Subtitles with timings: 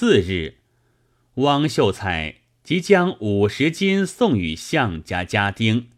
[0.00, 0.58] 次日，
[1.34, 5.88] 汪秀才即将五十金送与项家家丁，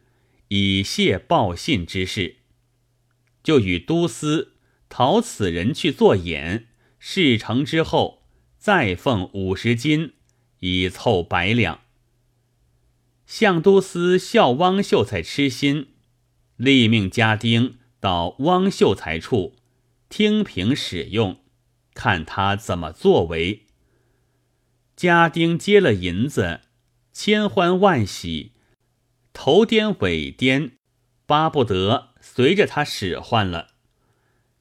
[0.48, 2.36] 以谢报信之事，
[3.42, 4.54] 就与都司
[4.88, 6.68] 讨此人去做演。
[6.98, 8.22] 事成之后，
[8.56, 10.14] 再奉五十金，
[10.60, 11.82] 以凑百两。
[13.26, 15.88] 相都司笑汪秀才痴心，
[16.56, 19.56] 立命家丁到汪秀才处
[20.08, 21.36] 听凭使用，
[21.92, 23.66] 看他怎么作为。
[25.00, 26.60] 家丁接了银子，
[27.10, 28.52] 千欢万喜，
[29.32, 30.72] 头颠尾颠，
[31.24, 33.68] 巴不得随着他使唤了。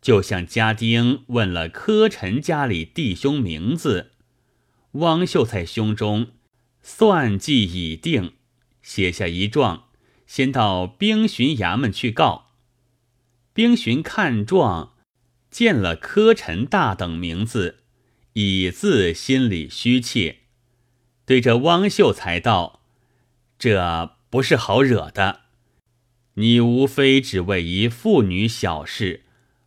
[0.02, 4.14] 就向家丁问了柯臣家里弟兄名字，
[4.91, 6.28] 汪秀才胸中
[6.81, 8.36] 算计已定，
[8.81, 9.90] 写下一状，
[10.26, 12.52] 先到兵巡衙门去告。
[13.52, 14.94] 兵巡看状，
[15.52, 17.79] 见了柯臣大等名字。
[18.34, 20.40] 以自心里虚怯，
[21.26, 22.81] 对着汪秀才道
[23.59, 25.42] ：“这不是好惹的。
[26.36, 29.23] 你无非只为一妇女小事，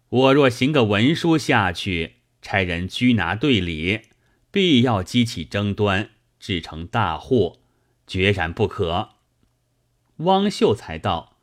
[0.08, 4.02] 我若行个文书下去，差人拘拿队里，
[4.50, 7.58] 必要激起争端，制成大祸，
[8.06, 9.16] 决然不可。”
[10.18, 11.36] 汪秀才道：“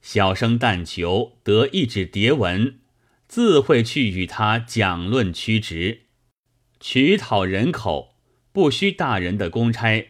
[0.00, 2.78] 小生但求得一纸牒文，
[3.26, 6.02] 自会去与他讲论曲直。”
[6.80, 8.14] 取讨人口，
[8.52, 10.08] 不需大人的公差，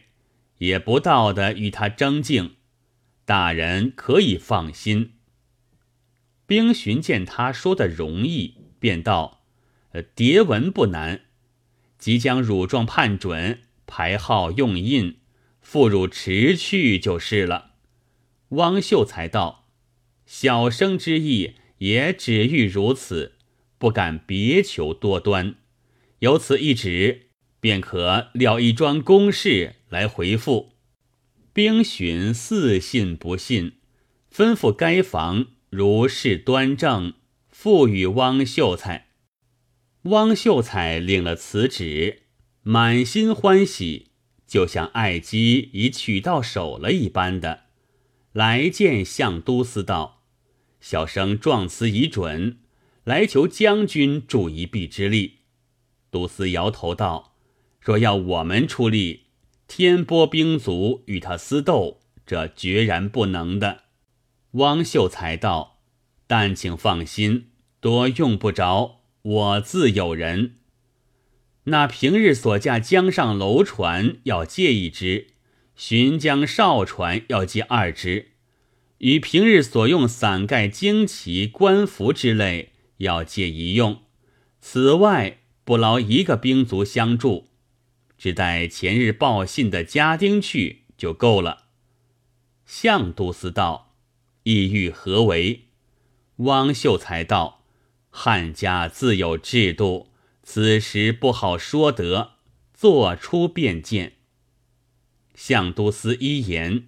[0.59, 2.55] 也不道的与他争竞，
[3.25, 5.13] 大人可以放心。
[6.45, 9.43] 兵巡见他说的容易，便道
[10.15, 11.21] ：“牒文不难，
[11.97, 15.19] 即将乳状判准，排号用印，
[15.61, 17.73] 付汝持去就是了。”
[18.49, 19.67] 汪秀才道
[20.25, 23.35] ：“小生之意也只欲如此，
[23.77, 25.55] 不敢别求多端。”
[26.19, 27.27] 有此一旨，
[27.59, 30.73] 便可了一桩公事来回复。
[31.53, 33.73] 兵巡似信不信，
[34.33, 37.13] 吩咐该房如是端正，
[37.49, 39.07] 付与汪秀才。
[40.03, 42.23] 汪秀才领了此旨，
[42.63, 44.07] 满心欢喜，
[44.45, 47.65] 就像爱姬已娶到手了一般的，
[48.33, 50.23] 来见相都司道
[50.79, 52.59] ：“小生状词已准，
[53.03, 55.38] 来求将军助一臂之力。”
[56.11, 57.35] 都司摇头道
[57.79, 59.25] ：“若要我们出力，
[59.67, 63.83] 天波兵卒与他私斗，这决然不能的。”
[64.53, 65.79] 汪秀才道
[66.25, 67.49] ：“但请放心，
[67.79, 70.55] 多用不着，我自有人。
[71.65, 75.27] 那平日所驾江上楼船要借一只，
[75.75, 78.31] 巡江哨船要借二只，
[78.97, 84.01] 与平日所用伞盖、旌旗、官服之类要借一用。
[84.59, 85.37] 此外。”
[85.69, 87.47] 不劳一个兵卒相助，
[88.17, 91.65] 只待前日报信的家丁去就够了。
[92.65, 93.93] 向都司道
[94.45, 95.65] ：“意欲何为？”
[96.37, 97.61] 汪秀才道
[98.09, 100.09] ：“汉家自有制度，
[100.41, 102.31] 此时不好说得，
[102.73, 104.13] 做出便见。”
[105.37, 106.87] 向都司一言，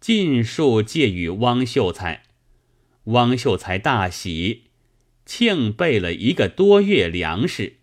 [0.00, 2.22] 尽数借与汪秀才。
[3.04, 4.70] 汪秀才大喜，
[5.26, 7.80] 庆备了一个多月粮食。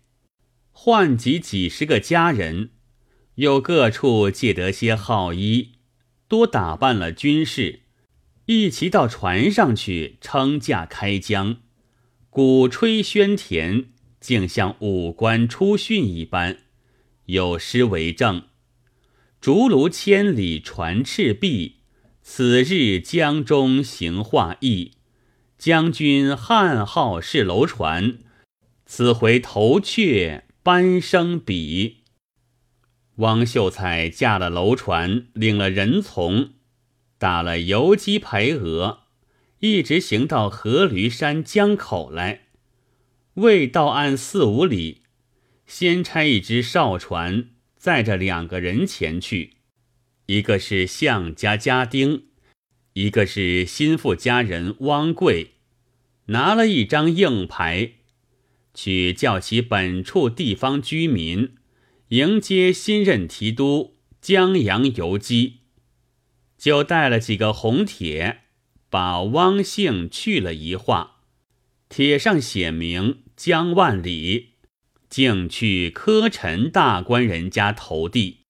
[0.84, 2.70] 唤集几十个家人，
[3.36, 5.74] 又各处借得些号衣，
[6.26, 7.82] 多打扮了军士，
[8.46, 11.58] 一齐到船上去撑驾开江，
[12.28, 16.58] 鼓吹喧田，竟像武官出训一般。
[17.26, 18.46] 有诗为证
[19.40, 21.76] ：“竹庐千里传赤壁，
[22.22, 24.94] 此日江中行画意。
[25.56, 28.18] 将军汉号是楼船，
[28.84, 32.04] 此回头却。”班生比，
[33.16, 36.50] 汪秀才驾了楼船，领了人从，
[37.18, 39.00] 打了游击牌额，
[39.58, 42.42] 一直行到河驴山江口来。
[43.34, 45.02] 未到岸四五里，
[45.66, 49.54] 先差一只哨船载着两个人前去，
[50.26, 52.26] 一个是项家家丁，
[52.92, 55.54] 一个是心腹家人汪贵，
[56.26, 57.94] 拿了一张硬牌。
[58.74, 61.54] 去叫其本处地方居民
[62.08, 65.60] 迎接新任提督江洋游击，
[66.56, 68.42] 就带了几个红帖，
[68.88, 71.22] 把汪姓去了一画，
[71.88, 74.50] 帖上写明江万里，
[75.08, 78.46] 竟去柯臣大官人家投递。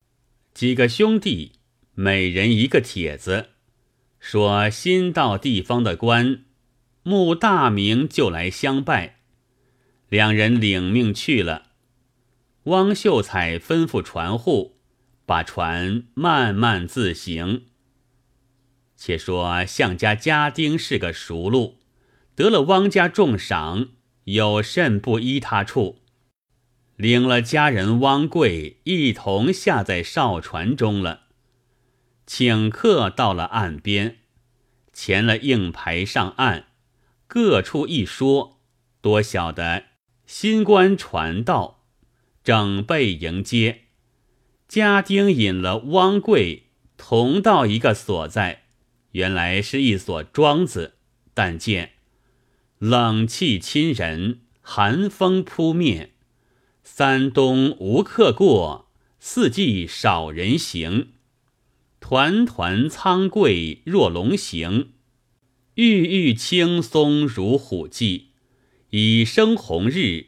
[0.53, 1.53] 几个兄弟
[1.95, 3.51] 每人一个帖子，
[4.21, 6.45] 说新到地方的官，
[7.03, 9.22] 慕大名就来相拜。
[10.12, 11.70] 两人领命去了。
[12.64, 14.76] 汪秀才吩咐船户，
[15.25, 17.62] 把船慢慢自行。
[18.94, 21.79] 且说项家家丁是个熟路，
[22.35, 23.88] 得了汪家重赏，
[24.25, 26.00] 有甚不依他处？
[26.97, 31.23] 领了家人汪贵一同下在哨船中了，
[32.26, 34.19] 请客到了岸边，
[34.93, 36.67] 前了硬牌上岸，
[37.26, 38.61] 各处一说，
[39.00, 39.85] 多晓得
[40.34, 41.84] 新官传道，
[42.43, 43.82] 整备迎接。
[44.67, 48.62] 家丁引了汪贵同到一个所在，
[49.11, 50.94] 原来是一所庄子，
[51.34, 51.93] 但见
[52.79, 56.12] 冷气侵人，寒风扑面。
[56.82, 58.90] 三冬无客过，
[59.20, 61.08] 四季少人行。
[62.00, 64.93] 团团苍桂若龙行，
[65.75, 68.31] 郁郁青松如虎迹。
[68.94, 70.27] 已生红日，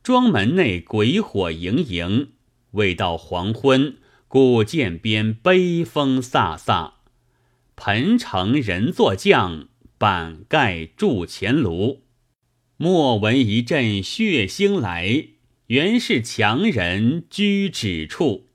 [0.00, 2.30] 庄门内鬼火盈盈。
[2.70, 3.96] 未到黄昏，
[4.28, 6.92] 古涧边悲风飒飒。
[7.74, 9.66] 盆城人坐将，
[9.98, 12.04] 板盖筑前炉。
[12.76, 15.30] 莫闻一阵血腥来。
[15.66, 18.50] 原是强人居止处。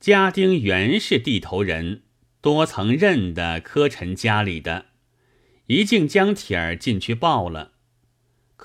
[0.00, 2.04] 家丁原是地头人，
[2.40, 4.86] 多曾认得柯臣家里的，
[5.66, 7.72] 一径将帖儿进去报了。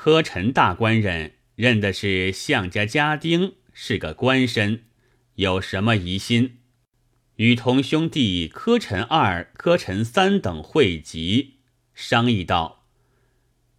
[0.02, 4.80] 柯臣大官人认的是项家家丁，是个官绅，
[5.36, 6.60] 有什么疑心？
[7.36, 11.56] 与同兄弟柯臣二、柯臣三等会集，
[11.94, 12.86] 商议道：“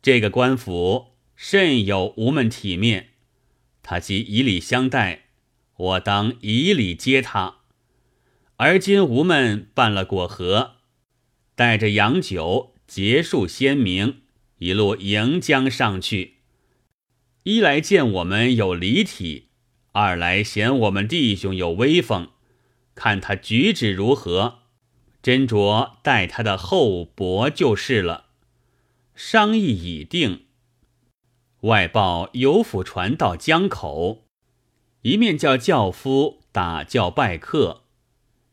[0.03, 3.13] 这个官府甚有无门体面。”
[3.83, 5.23] 他即以礼相待，
[5.75, 7.61] 我当以礼接他。
[8.57, 10.73] 而今吾们办了果盒，
[11.55, 14.21] 带着洋酒结束鲜明，
[14.61, 16.37] 一路迎将上去。
[17.45, 19.49] 一来见我们有礼体，
[19.93, 22.29] 二来嫌我们弟兄有威风，
[22.95, 24.59] 看他举止如何，
[25.23, 28.27] 斟酌待他的厚薄就是了。
[29.15, 30.45] 商议已定。
[31.63, 34.27] 外报有府传到江口，
[35.03, 37.85] 一面叫轿夫打轿拜客，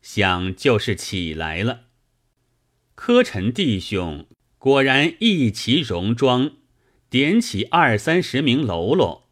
[0.00, 1.82] 想就是起来了。
[2.94, 4.26] 柯臣弟兄
[4.58, 6.50] 果然一齐戎装，
[7.08, 9.28] 点起二三十名喽啰，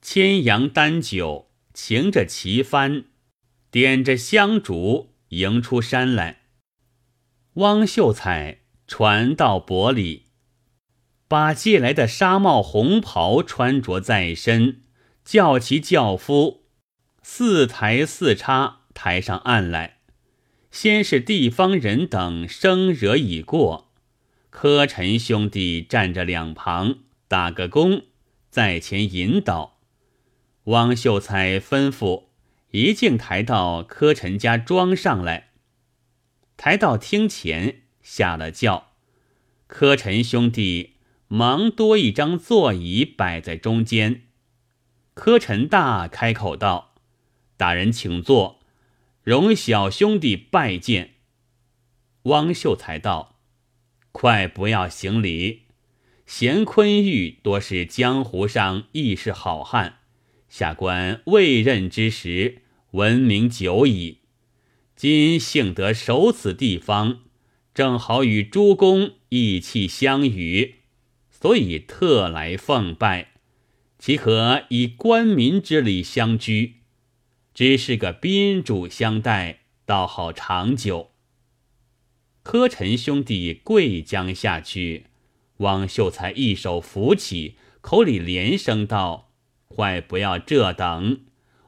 [0.00, 3.04] 牵羊担酒，擎着旗幡，
[3.70, 6.42] 点着香烛，迎出山来。
[7.54, 10.26] 汪秀才传到伯里。
[11.26, 14.82] 把借来的纱帽红袍穿着在身，
[15.24, 16.64] 叫其轿夫
[17.22, 19.98] 四抬四插抬上岸来。
[20.72, 23.89] 先是地方人等生惹已过，
[24.62, 26.98] 柯陈兄弟站着两旁
[27.28, 28.02] 打个躬，
[28.50, 29.78] 在前引导。
[30.64, 32.24] 汪秀才吩咐
[32.70, 35.48] 一径抬到柯陈家庄上来，
[36.58, 38.88] 抬到厅前下了轿，
[39.66, 40.96] 柯陈兄弟。
[41.28, 44.24] 忙多一张座椅摆在中间，
[45.14, 46.92] 柯陈大开口道
[47.56, 48.60] ：“大人请坐，
[49.22, 51.14] 容小兄弟拜见。”
[52.24, 53.29] 汪秀才道
[54.12, 55.62] ：“快不要行礼，
[56.26, 59.98] 贤坤玉多是江湖上义士好汉，
[60.48, 62.62] 下官未任之时
[62.92, 64.18] 闻名久矣，
[64.96, 67.20] 今幸得守此地方，
[67.72, 70.76] 正好与诸公意气相与。”
[71.30, 73.28] 所以特来奉拜，
[73.98, 76.80] 岂可以官民之礼相居？
[77.54, 81.12] 只是个宾主相待，倒好长久。
[82.42, 85.06] 柯陈兄弟跪将下去，
[85.58, 89.30] 汪秀才一手扶起，口里连声道
[89.68, 91.20] ：“快不要这等！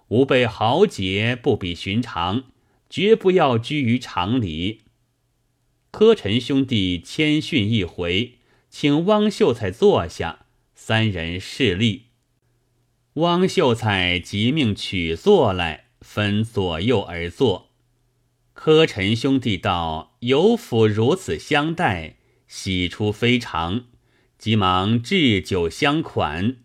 [0.09, 2.45] 吾辈豪杰不比寻常，
[2.91, 4.83] 绝不要居于常理。”
[5.91, 8.38] 柯陈兄弟谦逊一回。
[8.75, 12.05] 请汪秀才坐下，三人侍立。
[13.17, 17.72] 汪秀才即命取坐来，分左右而坐。
[18.64, 23.87] 柯陈兄弟道：“有府如此相待，喜出非常，
[24.38, 26.59] 急忙置酒相款。”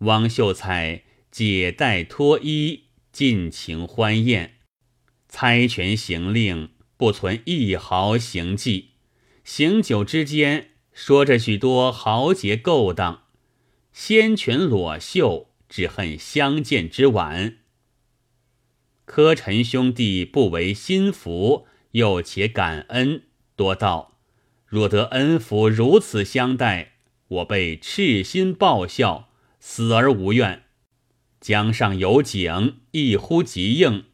[0.00, 4.60] 汪秀才解带脱衣，尽情欢宴，
[5.28, 8.92] 猜拳行令，不存一毫行迹。
[9.44, 10.70] 行酒之间。
[10.94, 13.24] 说着许多豪杰勾当，
[13.92, 17.58] 仙拳裸袖，只恨相见之晚。
[19.08, 23.22] 柯陈兄弟不为心服，又且感恩，
[23.56, 24.18] 多道：
[24.66, 26.92] 若得恩福如此相待，
[27.28, 30.64] 我辈赤心报效，死而无怨。
[31.40, 34.04] 江上有景，一呼即应，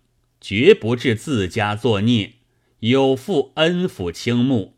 [0.40, 2.34] 绝不至自家作孽，
[2.78, 4.76] 有负恩抚倾慕。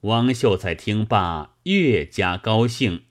[0.00, 3.02] 汪秀才听罢，越加高兴，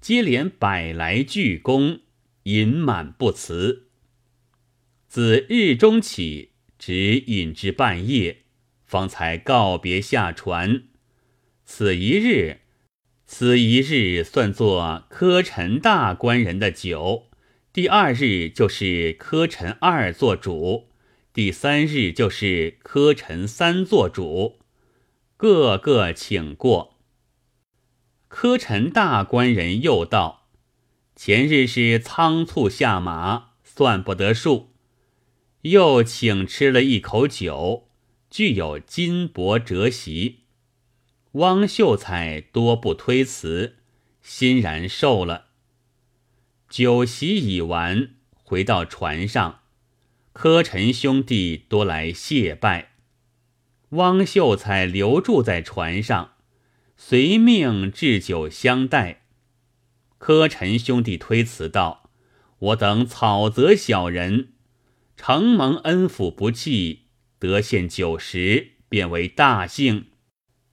[0.00, 2.00] 接连百来句恭，
[2.42, 3.89] 饮满不辞。
[5.10, 8.44] 自日中起，直饮至半夜，
[8.84, 10.84] 方才告别下船。
[11.64, 12.60] 此一日，
[13.26, 17.26] 此一日算作科陈大官人的酒。
[17.72, 20.90] 第二日就是科陈二做主，
[21.32, 24.60] 第三日就是科陈三做主，
[25.36, 27.00] 个个请过。
[28.28, 30.46] 科陈大官人又道
[31.16, 34.69] ：“前日是仓促下马，算不得数。”
[35.62, 37.88] 又请吃了一口酒，
[38.30, 40.40] 具有金箔折席。
[41.32, 43.76] 汪秀才多不推辞，
[44.22, 45.46] 欣然受了。
[46.68, 48.10] 酒席已完，
[48.42, 49.60] 回到船上，
[50.32, 52.92] 柯陈兄弟多来谢拜。
[53.90, 56.34] 汪秀才留住在船上，
[56.96, 59.24] 随命置酒相待。
[60.18, 62.10] 柯陈兄弟推辞道
[62.58, 64.52] ：“我等草泽小人。”
[65.22, 67.00] 承蒙恩抚不济，
[67.38, 70.06] 得献酒食，便为大幸，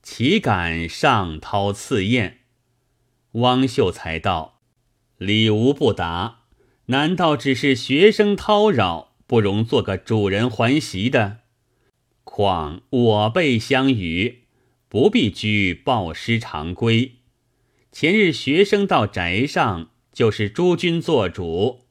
[0.02, 2.38] 岂敢上涛赐宴？
[3.32, 4.62] 汪秀才道
[5.18, 6.44] ：“礼无不答，
[6.86, 11.40] 难道只是学生叨扰，不容做个主人还席的？
[12.24, 14.44] 况我辈相与，
[14.88, 17.16] 不必拘报师常规。
[17.92, 21.84] 前日学生到宅上，就是诸君做主。”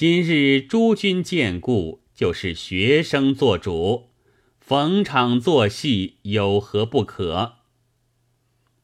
[0.00, 4.08] 今日诸君见故，就是学生做主，
[4.58, 7.56] 逢场作戏，有何不可？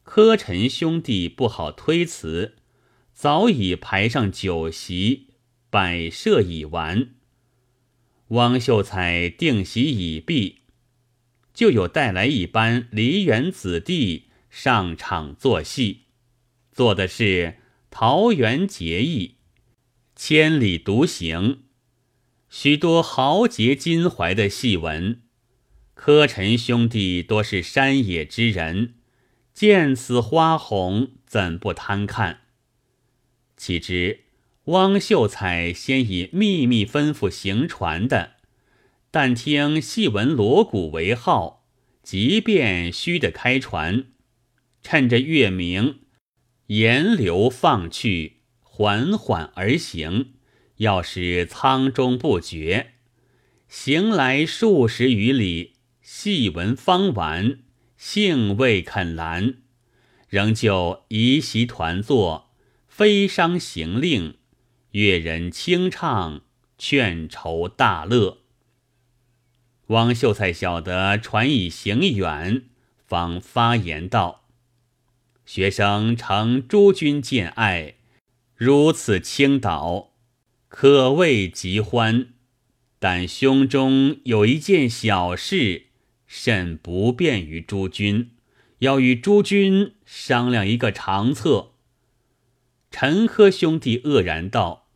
[0.03, 2.57] 柯陈兄弟不好推辞，
[3.13, 5.29] 早已排上酒席，
[5.71, 7.15] 摆设已完。
[8.27, 10.59] 汪秀才定席已毕，
[11.51, 16.01] 就有带来一班梨园子弟上场做戏，
[16.71, 17.55] 做的是
[17.89, 19.36] 桃园结义。
[20.19, 21.59] 千里独行，
[22.49, 25.21] 许多豪杰襟怀的戏文。
[25.93, 28.95] 柯陈兄弟多是山野之人，
[29.53, 32.39] 见此花红，怎不贪看？
[33.57, 34.21] 岂知
[34.65, 38.37] 汪秀才先以秘密吩咐行船的，
[39.11, 41.67] 但听戏文锣鼓为号，
[42.01, 44.07] 即便须得开船，
[44.81, 45.99] 趁着月明，
[46.65, 48.36] 沿流放去。
[48.77, 50.33] 缓缓而行，
[50.75, 52.91] 要使舱中不绝。
[53.67, 57.57] 行来数十余里，细闻方完，
[57.97, 59.55] 兴未肯拦，
[60.29, 62.51] 仍旧移席团坐，
[62.87, 64.35] 飞觞行令，
[64.91, 66.41] 乐人清唱，
[66.77, 68.43] 劝酬大乐。
[69.87, 72.65] 汪秀才晓得船已行远，
[73.07, 74.43] 方发言道
[75.47, 77.95] ：“学生承诸君见爱。”
[78.57, 80.13] 如此倾倒，
[80.67, 82.29] 可谓极欢。
[82.97, 85.83] 但胸中有一件小事，
[86.25, 88.31] 甚不便于诸君，
[88.79, 91.73] 要与诸君商量一个长策。
[92.89, 94.87] 陈科兄弟愕然道：“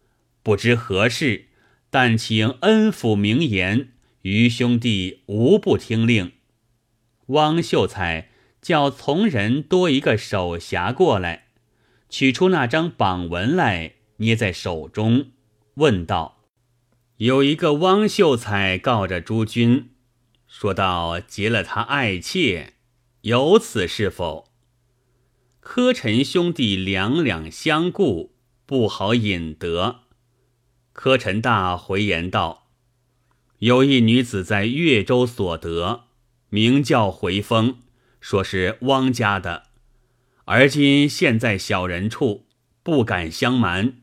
[0.42, 1.46] 不知何事，
[1.92, 3.90] 但请恩抚明言，
[4.24, 6.32] 余兄弟无不听令。”
[7.28, 11.50] 汪秀才叫从人多一个手匣过来。
[12.12, 15.32] 取出那张榜文来，捏在手中，
[15.76, 16.44] 问道
[17.18, 19.92] ：“有一个汪秀才告着诸君，
[20.46, 22.74] 说道劫了他爱妾，
[23.22, 24.50] 有此是否？”
[25.62, 30.02] 柯陈兄弟两两相顾，不好引得。
[30.92, 32.68] 柯陈大回言道
[33.60, 36.08] ：“有一女子在越州所得，
[36.50, 37.78] 名叫回风，
[38.20, 39.68] 说是汪家的。”
[40.46, 42.48] 而今现在小人处，
[42.84, 44.02] 不敢相瞒。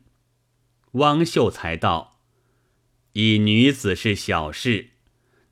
[0.93, 2.21] 汪秀才道
[3.13, 4.91] ：“以女子是小事，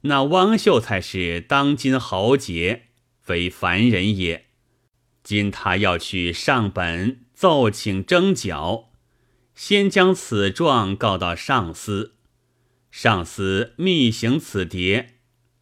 [0.03, 2.85] 那汪秀才是当今豪杰，
[3.21, 4.47] 非凡人也。
[5.23, 8.93] 今他要去上本奏请征剿，
[9.55, 12.15] 先将此状告到上司，
[12.91, 15.07] 上司密行此牒，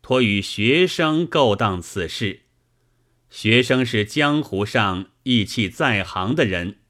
[0.02, 2.43] 托与学生勾当此事。
[3.30, 6.80] 学生是江湖上。”义气在行的人，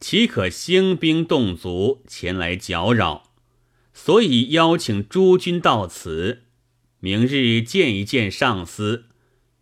[0.00, 3.34] 岂可兴兵动卒前来搅扰？
[3.92, 6.44] 所以邀请诸君到此，
[7.00, 9.08] 明日见一见上司，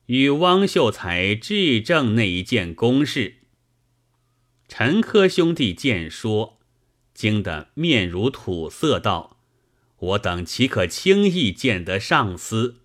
[0.07, 3.39] 与汪秀才质证那一件公事。
[4.69, 6.61] 陈科兄弟见说，
[7.13, 9.41] 惊得面如土色，道
[9.99, 12.83] ：“我等岂可轻易见得上司？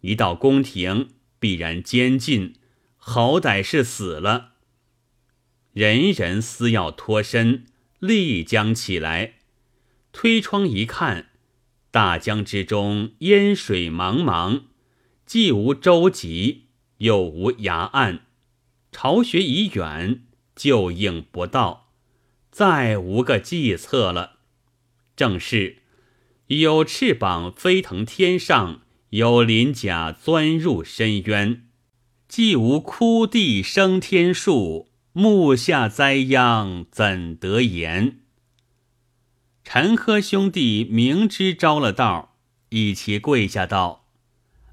[0.00, 1.10] 一到宫廷，
[1.46, 2.56] 必然监禁，
[2.96, 4.54] 好歹是死了。”
[5.72, 7.66] 人人思要脱身，
[8.00, 9.34] 立将起来，
[10.10, 11.28] 推窗一看，
[11.92, 14.62] 大江之中烟水茫茫，
[15.24, 16.62] 既无舟楫，
[16.96, 18.22] 又无崖岸，
[18.90, 20.24] 巢穴已远，
[20.56, 21.92] 救应不到，
[22.50, 24.40] 再无个计策了。
[25.14, 25.82] 正是
[26.48, 31.66] 有翅膀飞腾天上，有鳞甲钻入深渊，
[32.28, 34.88] 既无枯地生天树。
[35.12, 38.18] 木下栽秧怎得言？
[39.64, 42.36] 陈科兄弟明知招了道，
[42.68, 44.04] 一齐跪下道：“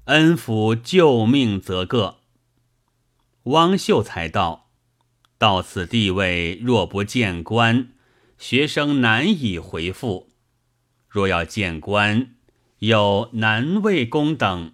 [0.04, 2.18] 恩福救命，则个。”
[3.44, 4.68] 汪秀才道
[5.38, 7.88] ：“到此地位，若不见官，
[8.36, 10.28] 学生难以回复；
[11.08, 12.33] 若要见官，
[12.80, 14.72] 有南魏公等，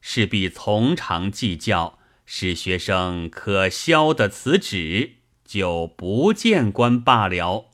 [0.00, 1.98] 势必从长计较。”
[2.30, 5.12] 使学生可消得此旨，
[5.46, 7.70] 就不见官罢了。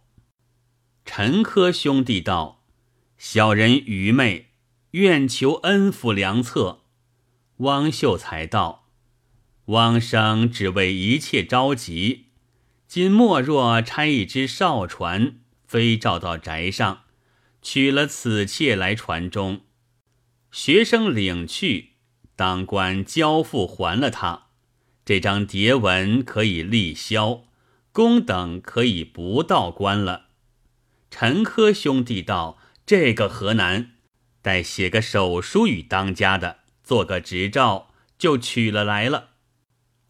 [1.04, 2.62] 陈科兄弟道
[3.18, 4.50] ：“小人愚昧，
[4.92, 6.82] 愿求恩福良策。”
[7.58, 8.86] 汪秀才道
[9.66, 12.26] ：“汪生只为一切着急，
[12.86, 17.03] 今莫若差一只哨船，飞照到宅上，
[17.64, 19.62] 取了此妾来传中，
[20.52, 21.94] 学生领去，
[22.36, 24.48] 当官交付还了他。”
[25.04, 27.44] 这张牒文可以立销，
[27.90, 30.26] 公等可以不到官了。
[31.10, 33.92] 陈科兄弟道：“这个何难？
[34.42, 39.30] 待写个手书与当家的，做个执照，就取了来了。”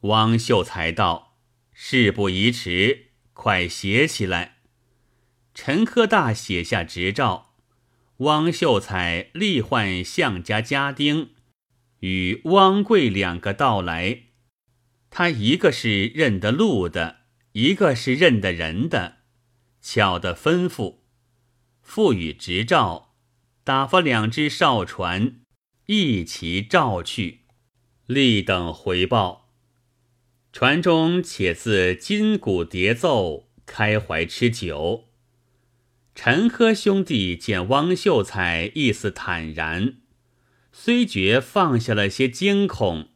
[0.02, 1.36] 汪秀才道
[1.72, 4.53] ：“事不宜迟，快写起来。”
[5.54, 7.54] 陈科大写下执照，
[8.18, 11.30] 汪秀才立唤项家家丁
[12.00, 14.24] 与汪贵两个到来。
[15.10, 17.18] 他一个是认得路的，
[17.52, 19.18] 一个是认得人的，
[19.80, 20.96] 巧的吩咐，
[21.82, 23.14] 赋予执照，
[23.62, 25.36] 打发两只哨船
[25.86, 27.42] 一齐照去，
[28.06, 29.52] 立等回报。
[30.52, 35.04] 船中且自金鼓叠奏，开怀吃酒。
[36.14, 39.96] 陈科兄弟见汪秀才意思坦然，
[40.72, 43.08] 虽觉放下了些惊恐。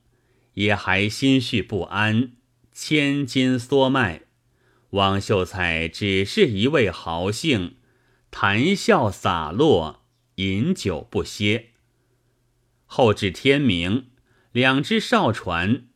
[0.55, 2.33] 也还心绪不安，
[2.73, 4.23] 千金缩脉。
[4.91, 7.77] 汪秀才只是一位豪兴，
[8.33, 11.67] 谈笑洒落，饮酒不歇。
[12.87, 14.09] 后至天明，
[14.51, 15.87] 两只哨船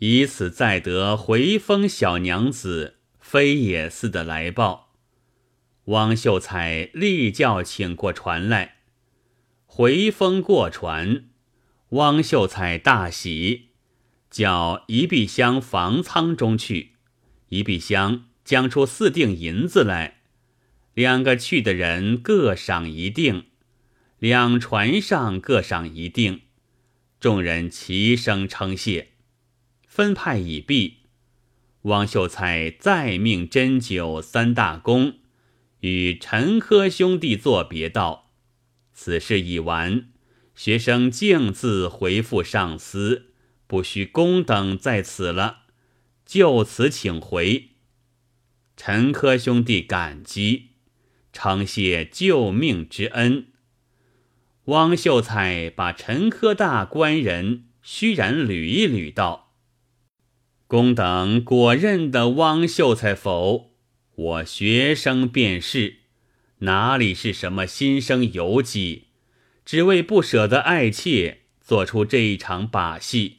[0.00, 4.91] 以此再得回风小娘子飞也似的来报。
[5.86, 8.76] 汪秀才立叫请过船来，
[9.66, 11.24] 回风过船，
[11.90, 13.70] 汪秀才大喜。
[14.30, 16.92] 叫一壁箱房舱中去，
[17.50, 20.22] 一壁箱将出四锭银子来，
[20.94, 23.44] 两个去的人各赏一锭，
[24.18, 26.40] 两船上各赏一锭，
[27.20, 29.08] 众人齐声称谢。
[29.86, 31.00] 分派已毕，
[31.82, 35.16] 汪秀才再命斟酒三大功，
[35.82, 38.32] 与陈科兄弟作别道
[38.92, 40.08] ：“此事已完，
[40.56, 43.28] 学生径自回复上司。”
[43.66, 45.60] 不需公等在此了，
[46.26, 47.70] 就此请回。
[48.76, 50.72] 陈科兄弟感激，
[51.32, 53.46] 承谢救命之恩。
[54.66, 59.54] 汪秀才把陈科大官人虚然捋一捋，道
[60.68, 63.71] ：“公等果认得汪秀才否？
[64.22, 65.96] 我学生便是，
[66.58, 69.06] 哪里是什么心生游击，
[69.64, 73.38] 只为不舍得爱妾，做出这一场把戏。”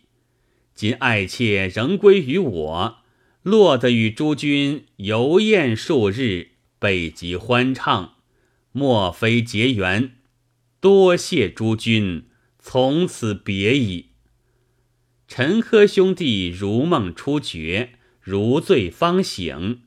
[0.75, 2.97] 今爱妾仍归于我，
[3.43, 8.15] 落得与诸君游宴数日，备极欢畅，
[8.71, 10.15] 莫非结缘？
[10.81, 12.25] 多谢诸君，
[12.59, 14.07] 从此别矣。
[15.27, 19.83] 陈科兄弟如梦初觉，如醉方醒，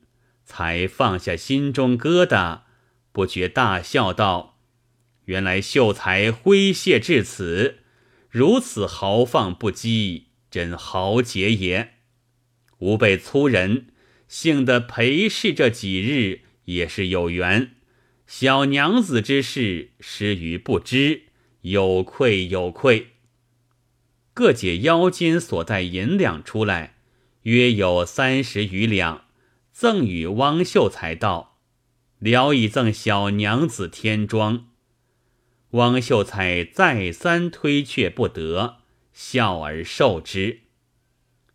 [0.46, 2.60] 才放下心中疙瘩，
[3.12, 4.60] 不觉大笑道
[5.26, 7.80] ：“原来秀才诙谐至此，
[8.30, 11.96] 如此豪放不羁。”真豪杰也！
[12.78, 13.88] 吾辈粗人，
[14.26, 17.72] 幸得陪侍这几日，也是有缘。
[18.26, 21.24] 小娘子之事，失于不知，
[21.62, 23.08] 有愧有愧。
[24.32, 26.94] 各解腰间所带银两出来，
[27.42, 29.25] 约有三十余两，
[29.78, 31.58] 赠与汪秀才道
[32.18, 34.68] ：“聊以赠小娘子添妆。
[35.72, 38.78] 汪秀才再三推却不得，
[39.12, 40.60] 笑而受之。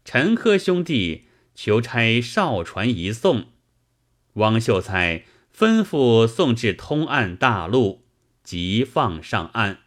[0.06, 1.24] 陈科兄弟
[1.56, 3.48] 求差少船一送，
[4.34, 8.06] 汪秀才吩咐送至通岸大路，
[8.44, 9.80] 即放上岸。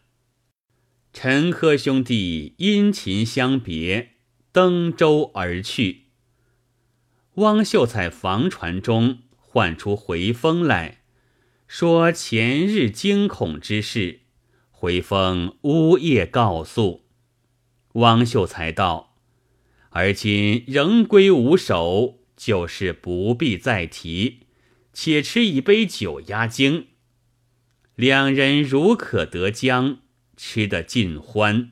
[1.12, 4.14] 陈科兄弟殷勤相别，
[4.50, 6.03] 登舟而去。
[7.36, 11.02] 汪秀才房船中唤出回风来
[11.66, 14.20] 说前日惊恐之事。
[14.70, 17.06] 回风呜咽告诉
[17.94, 19.16] 汪秀才道
[19.90, 24.40] ：“而今仍归吾手，就是不必再提，
[24.92, 26.88] 且吃一杯酒压惊。”
[27.96, 30.00] 两人如可得将，
[30.36, 31.70] 吃得尽欢，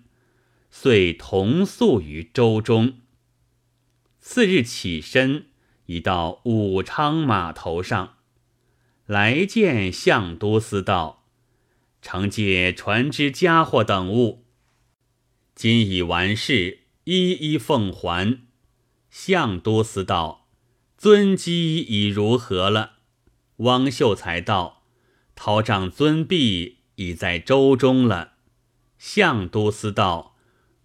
[0.71, 3.01] 遂同宿于舟中。
[4.21, 5.47] 次日起身，
[5.93, 8.15] 已到武昌码头上，
[9.05, 11.25] 来见相都司道。
[12.01, 14.45] 承接船只家伙等物，
[15.55, 18.41] 今已完事，一一奉还。
[19.11, 20.49] 相都司道
[20.97, 22.95] ：“尊机已如何了？”
[23.59, 24.83] 汪秀才道
[25.37, 28.33] ：“陶长尊婢已在舟中了。”
[28.99, 30.37] 相都司道：“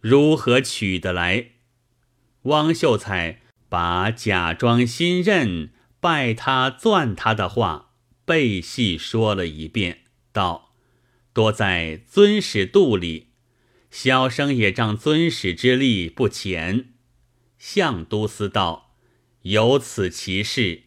[0.02, 1.52] 如何取得来？”
[2.43, 7.93] 汪秀才把假装新任、拜他、钻他的话
[8.25, 10.73] 背细说了一遍，道。
[11.34, 13.27] 多在尊使肚里，
[13.91, 16.93] 小生也仗尊使之力不浅。
[17.60, 18.95] 相都司道
[19.43, 20.84] 有此奇事，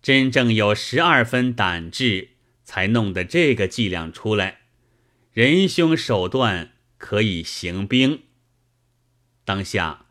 [0.00, 2.30] 真正有十二分胆志，
[2.62, 4.60] 才弄得这个伎俩出来。
[5.32, 8.22] 仁兄手段可以行兵。
[9.44, 10.06] 当下，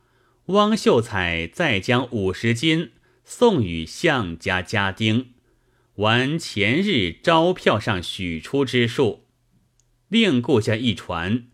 [0.48, 2.92] 汪秀才再将五十金
[3.26, 5.34] 送与项家家丁，
[5.96, 9.26] 完前日招票上许出之数。
[10.08, 11.48] 另雇下一船，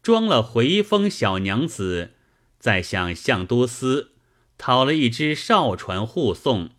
[0.00, 2.12] 装了回风小娘子，
[2.60, 4.12] 再向项都司
[4.56, 6.70] 讨了一只哨船护送，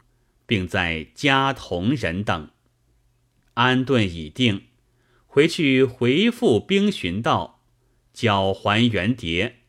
[0.45, 2.49] 并在家同人等
[3.55, 4.67] 安顿已定，
[5.25, 7.59] 回去回复兵巡道，
[8.13, 9.63] 缴还原碟。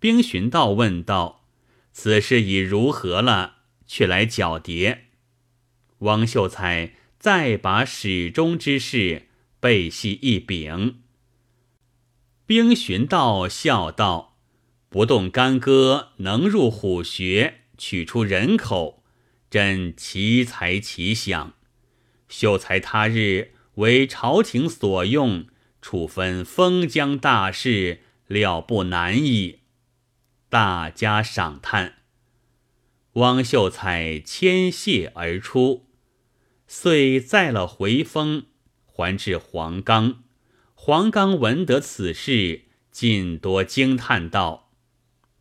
[0.00, 1.44] 兵巡道问道
[1.92, 3.56] ：“此事已如何了？
[3.86, 5.06] 却来缴碟？”
[6.00, 9.24] 汪秀才再把始终之事。
[9.60, 11.00] 背系一柄，
[12.46, 14.38] 兵巡道笑道
[14.88, 19.02] ：“不动干戈，能入虎穴，取出人口，
[19.50, 21.54] 朕奇才奇想。
[22.28, 25.48] 秀才他日为朝廷所用，
[25.82, 29.62] 处分封疆大事，了不难矣。”
[30.48, 31.96] 大家赏叹。
[33.14, 35.86] 汪秀才牵谢而出，
[36.66, 38.46] 遂载了回风。
[38.84, 40.24] 还至黄冈，
[40.74, 44.72] 黄冈闻得此事，尽多惊叹道：“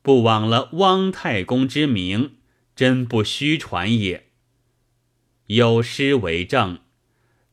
[0.04, 2.38] 不枉了汪太公之名，
[2.76, 4.28] 真不虚传也。”
[5.48, 6.82] 有诗为证：“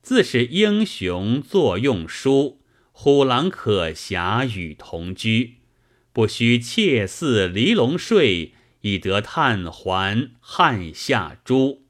[0.03, 2.61] 自是英雄作用书，
[2.93, 5.61] 虎狼可侠与同居。
[6.15, 11.83] 不须妾似离龙睡，以得叹还汉下珠。”